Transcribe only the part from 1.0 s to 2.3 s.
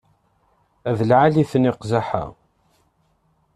lεali-ten iqzaḥ-a!